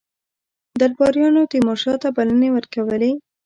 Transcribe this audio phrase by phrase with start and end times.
[0.79, 3.11] درباریانو تیمورشاه ته بلنې ورکولې.